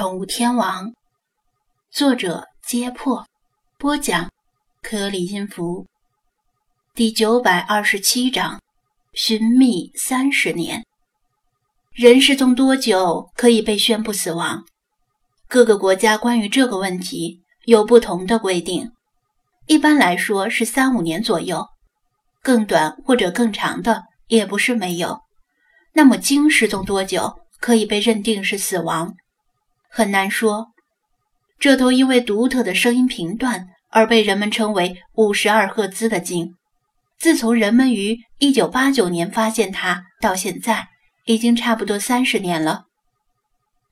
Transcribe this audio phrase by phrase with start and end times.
[0.00, 0.94] 宠物天王，
[1.90, 3.26] 作者：揭破，
[3.76, 4.30] 播讲：
[4.80, 5.84] 颗粒音符，
[6.94, 8.58] 第九百二十七章：
[9.12, 10.86] 寻觅三十年。
[11.92, 14.64] 人失踪多久可以被宣布死亡？
[15.46, 18.92] 各个国家关于这个问题有不同的规定。
[19.66, 21.68] 一般来说是三五年左右，
[22.42, 25.20] 更短或者更长的也不是没有。
[25.92, 29.14] 那么鲸失踪多久可以被认定是死亡？
[29.92, 30.68] 很难说，
[31.58, 36.54] 这头因为独特的声音频段而被人们称为五十二赫兹的鲸，
[37.18, 40.86] 自从人们于一九八九年发现它到现在，
[41.24, 42.84] 已经差不多三十年了。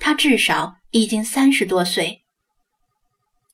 [0.00, 2.24] 它至少已经三十多岁。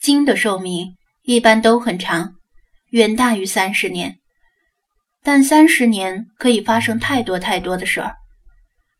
[0.00, 2.36] 鲸的寿命一般都很长，
[2.88, 4.18] 远大于三十年，
[5.22, 8.16] 但三十年可以发生太多太多的事儿，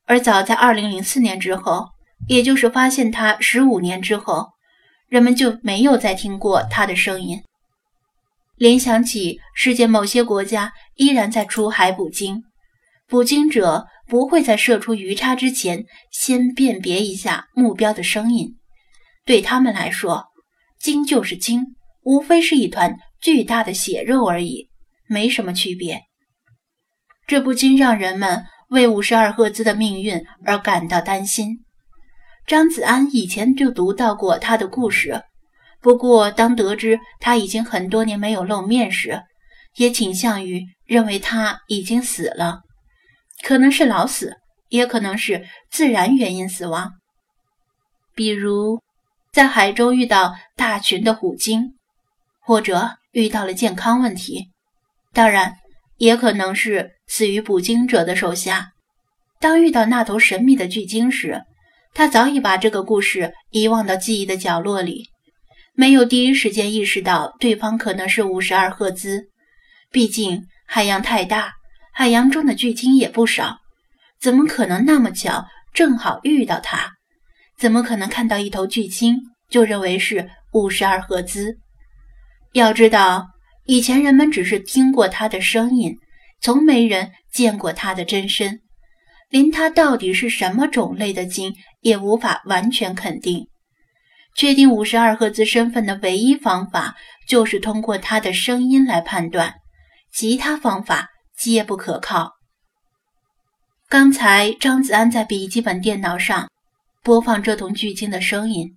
[0.04, 1.88] 而早在二零零四年之后。
[2.28, 4.48] 也就是发现它十五年之后，
[5.08, 7.42] 人们就没有再听过它的声音。
[8.56, 12.42] 联想起世界某些国家依然在出海捕鲸，
[13.08, 18.56] 捕鲸者不会在射出鱼叉之前先辨别一下目标的声音。
[19.24, 20.26] 对他们来说，
[20.78, 24.68] 鲸就是鲸，无非是一团巨大的血肉而已，
[25.08, 26.02] 没什么区别。
[27.26, 31.64] 这不禁让人们为五十二赫兹的命运而感到担心。
[32.50, 35.22] 张子安以前就读到过他的故事，
[35.80, 39.22] 不过当得知他已经很多年没有露面时，
[39.76, 42.62] 也倾向于认为他已经死了，
[43.44, 44.36] 可能是老死，
[44.68, 46.90] 也可能是自然原因死亡，
[48.16, 48.80] 比如
[49.32, 51.74] 在海中遇到大群的虎鲸，
[52.40, 54.48] 或者遇到了健康问题，
[55.12, 55.54] 当然
[55.98, 58.72] 也可能是死于捕鲸者的手下。
[59.38, 61.44] 当遇到那头神秘的巨鲸时。
[61.92, 65.08] 他早已把这个故事遗忘到记忆的角落里，
[65.74, 69.28] 没有第一时间意识到对方可能是五十二赫兹。
[69.90, 71.52] 毕竟海洋太大，
[71.92, 73.58] 海洋中的巨鲸也不少，
[74.20, 76.92] 怎么可能那么巧正好遇到他？
[77.58, 79.18] 怎么可能看到一头巨鲸
[79.50, 81.58] 就认为是五十二赫兹？
[82.52, 83.26] 要知道，
[83.66, 85.96] 以前人们只是听过他的声音，
[86.40, 88.60] 从没人见过他的真身。
[89.28, 93.48] 连它到底是什么种类的鲸也无法完全肯定。
[94.36, 96.94] 确定五十二赫兹身份的唯一方法
[97.28, 99.54] 就是通过他的声音来判断，
[100.12, 102.32] 其他方法皆不可靠。
[103.88, 106.48] 刚才张子安在笔记本电脑上
[107.02, 108.76] 播放这头巨鲸的声音，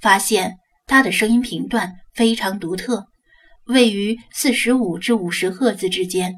[0.00, 3.06] 发现它的声音频段非常独特，
[3.64, 6.34] 位于四十五至五十赫兹之间，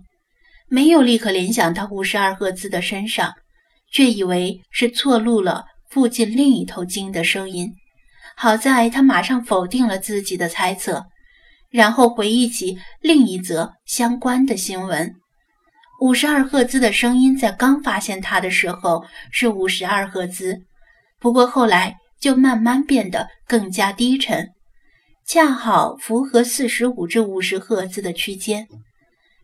[0.68, 3.34] 没有立刻联想到五十二赫兹的身上。
[3.92, 5.64] 却以为是错录了
[5.94, 7.72] 附近另一头鲸的声音，
[8.36, 11.06] 好在他马上否定了自己的猜测，
[11.70, 15.14] 然后回忆起另一则相关的新闻：
[16.00, 20.60] 五十二赫兹的声音在刚发现它的时候是五十二赫兹，
[21.20, 24.48] 不过后来就慢慢变得更加低沉，
[25.24, 28.66] 恰好符合四十五至五十赫兹的区间。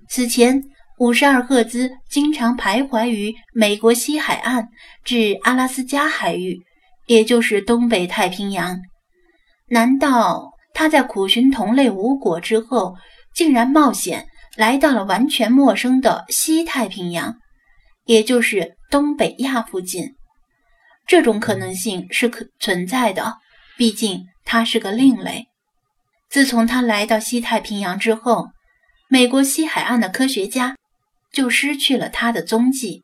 [0.09, 0.61] 此前。
[1.01, 4.69] 五十二赫兹经常徘徊于美国西海岸
[5.03, 6.61] 至阿拉斯加海域，
[7.07, 8.79] 也就是东北太平洋。
[9.71, 12.97] 难道他在苦寻同类无果之后，
[13.35, 14.27] 竟然冒险
[14.59, 17.35] 来到了完全陌生的西太平洋，
[18.05, 20.17] 也就是东北亚附近？
[21.07, 23.39] 这种可能性是可存在的，
[23.79, 25.47] 毕竟他是个另类。
[26.29, 28.49] 自从他来到西太平洋之后，
[29.09, 30.77] 美国西海岸的科学家。
[31.33, 33.03] 就失去了它的踪迹。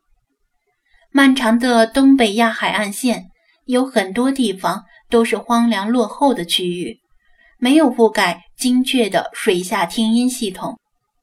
[1.11, 3.27] 漫长的东北亚海岸线
[3.65, 6.99] 有很多地方都是荒凉落后的区域，
[7.57, 10.77] 没有覆盖精确的水下听音系统，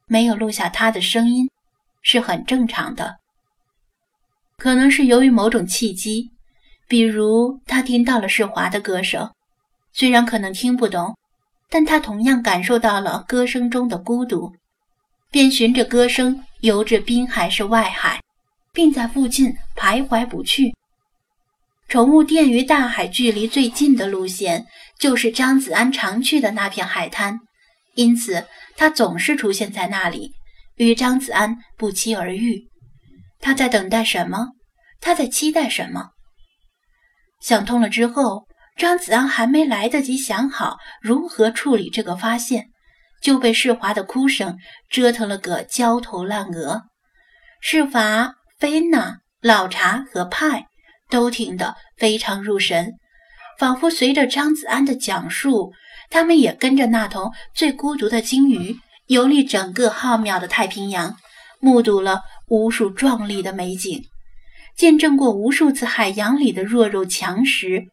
[0.06, 1.48] 没有录下它的声音
[2.02, 3.16] 是很正常的。
[4.56, 6.30] 可能是由于某种契机，
[6.88, 9.30] 比如他听到了世华的歌声，
[9.92, 11.16] 虽然可能听不懂，
[11.68, 14.52] 但他同样感受到了歌声中的孤独。
[15.30, 18.22] 便循着歌声游至滨海是外海，
[18.72, 20.74] 并在附近徘徊不去。
[21.88, 24.64] 宠物店与大海距离最近的路线
[24.98, 27.38] 就是张子安常去的那片海滩，
[27.96, 28.46] 因此
[28.78, 30.32] 他总是出现在那里，
[30.76, 32.66] 与张子安不期而遇。
[33.40, 34.52] 他在等待什么？
[35.02, 36.12] 他在期待什么？
[37.42, 42.70] 想通了之后，张子安还没来得及想好如何处理这个发现。
[43.24, 44.58] 就被世华的哭声
[44.90, 46.82] 折腾了个焦头烂额，
[47.58, 50.66] 世华、菲娜、老茶和派
[51.08, 52.92] 都听得非常入神，
[53.58, 55.72] 仿佛随着张子安的讲述，
[56.10, 58.76] 他们也跟着那头最孤独的鲸鱼
[59.06, 61.16] 游历整个浩渺的太平洋，
[61.60, 64.04] 目睹了无数壮丽的美景，
[64.76, 67.86] 见证过无数次海洋里的弱肉强食，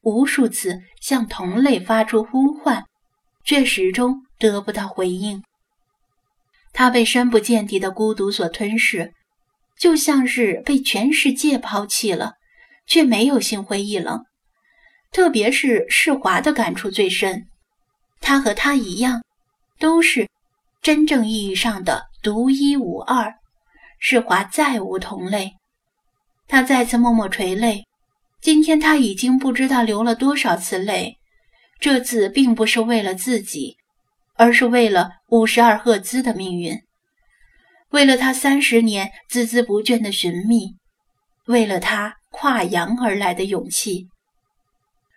[0.00, 2.86] 无数次向同类发出呼唤，
[3.44, 5.44] 却始终得不到回应。
[6.72, 9.12] 他被深不见底的孤独所吞噬，
[9.78, 12.34] 就像是被全世界抛弃了，
[12.86, 14.24] 却没有心灰意冷。
[15.12, 17.46] 特别是世华的感触最深，
[18.20, 19.22] 他和他一样，
[19.78, 20.28] 都是
[20.80, 23.34] 真正意义上的独一无二。
[23.98, 25.52] 世华再无同类，
[26.46, 27.84] 他再次默默垂泪。
[28.40, 31.18] 今天他已经不知道流了多少次泪，
[31.78, 33.76] 这次并不是为了自己，
[34.40, 36.74] 而是为了五十二赫兹的命运，
[37.90, 40.76] 为了他三十年孜孜不倦的寻觅，
[41.46, 44.06] 为了他跨洋而来的勇气。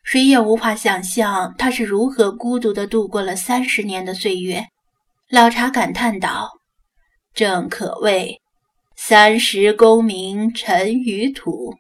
[0.04, 4.66] 谁也无法想象他是如何孤独地度过了三十年的岁月。
[5.30, 6.50] 老茶感叹道
[7.34, 8.42] ：“正可谓
[8.98, 11.74] 三十功名尘与土，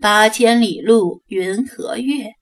[0.00, 2.32] 八千里路云和月。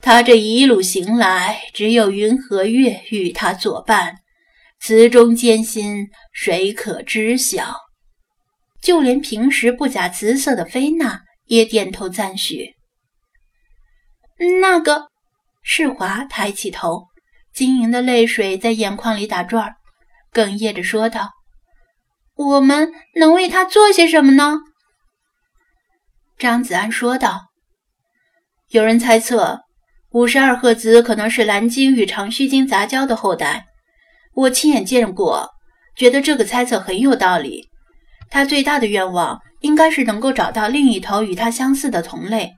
[0.00, 4.18] 他这一路行来，只有云和月与他作伴，
[4.80, 7.74] 此中艰辛，谁可知晓？
[8.80, 12.76] 就连平时不假辞色的菲娜也点头赞许。”
[14.60, 15.08] 那个
[15.62, 17.08] 世华抬起头，
[17.52, 19.74] 晶莹的泪水在眼眶里打转，
[20.32, 21.32] 哽咽着说道
[22.36, 24.60] ：“我们能为他做些什么呢？”
[26.38, 27.48] 张子安说道
[28.70, 29.62] ：“有人猜测，
[30.12, 33.66] 五十二赫兹可能是蓝鲸与长须鲸杂交的后代。
[34.34, 35.50] 我亲眼见过，
[35.96, 37.68] 觉得这个猜测很有道理。
[38.30, 42.54] 他最大的愿望应该是能够找到另一头与他相似的同类。”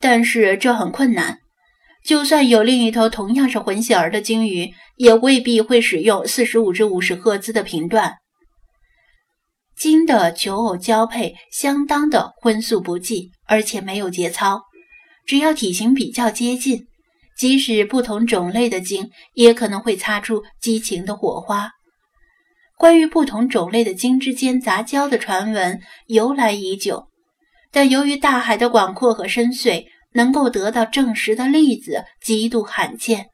[0.00, 1.38] 但是这很困难，
[2.04, 8.16] 就算有另一头同样是混血儿的鲸鱼，也未必会使用四十五至五十赫兹的频段。
[9.74, 14.60] 鲸的求偶交配相当的荤素不忌，而且没有节操。
[15.26, 16.86] 只要体型比较接近，
[17.36, 21.70] 即使不同种类的鲸也可能会擦出激情的火花。
[22.76, 27.08] 关于不同种类的鲸之间杂交的传闻由来已久，
[27.70, 29.86] 但由于大海的广阔和深邃。
[30.16, 33.30] 能够得到证实的例子极度罕见。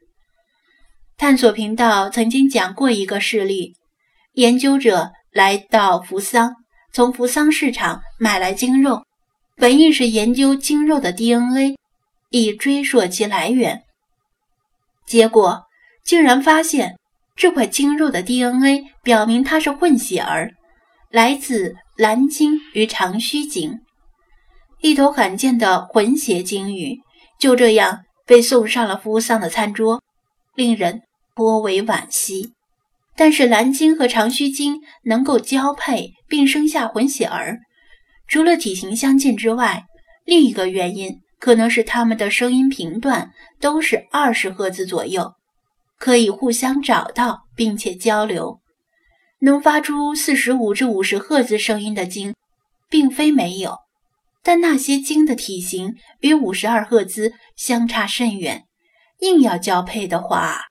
[1.19, 3.75] 探索频道曾经讲过一个事例：
[4.33, 6.55] 研究者来到扶桑，
[6.91, 9.05] 从扶桑市场买来鲸肉，
[9.57, 11.77] 本意是研究鲸肉的 DNA，
[12.31, 13.83] 以追溯其来源。
[15.07, 15.65] 结果
[16.05, 16.97] 竟然发现，
[17.37, 20.53] 这块鲸肉的 DNA 表明它是混血儿，
[21.11, 23.81] 来自蓝鲸与长须鲸。
[24.81, 27.01] 一头罕见的混血鲸鱼
[27.39, 30.03] 就这样被送上了扶桑的餐桌，
[30.55, 31.03] 令人
[31.35, 32.55] 颇为惋惜。
[33.17, 37.59] 但是蓝鲸和长须鲸能够交配并生下混血儿，
[38.27, 39.85] 除了体型相近之外，
[40.25, 45.35] 另一个原因可能是它们的声音频段都是二十赫兹左右，
[45.99, 48.61] 可以互相找到并且交流。
[49.41, 52.35] 能发出四十五至五十赫兹声音的鲸，
[52.91, 53.79] 并非没有。
[54.43, 58.65] 但那些鲸的体型与五十二赫兹相差甚远，
[59.21, 60.63] 硬要交配的话，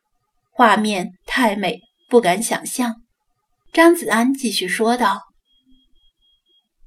[0.51, 1.79] 画面太美，
[2.09, 2.95] 不敢想象。
[3.71, 5.21] 张子安继续说道：“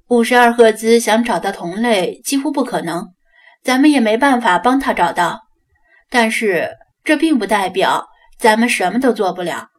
[0.08, 3.12] 五十二赫兹想找到同类几乎不可能，
[3.62, 5.42] 咱们也没办法帮他找到。
[6.10, 6.70] 但是
[7.04, 9.70] 这并不代表咱们什么都做不了。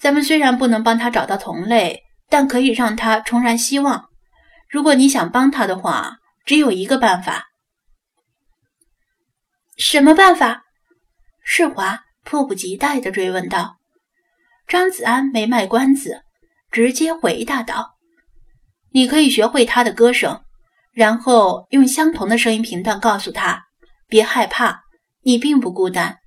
[0.00, 4.06] 咱们虽然不能帮他找到同类，但可以让他重燃希望。
[4.68, 7.48] 如果你想帮他的话。”只有一个办法，
[9.76, 10.62] 什么办法？
[11.44, 13.76] 世华迫不及待地追问道。
[14.66, 16.22] 张子安没卖关子，
[16.70, 17.98] 直接回答道
[18.92, 20.42] ：“你可以学会他的歌声，
[20.98, 23.66] 然后用相同的声音频段告诉他，
[24.08, 24.80] 别害怕，
[25.22, 26.18] 你并不孤单。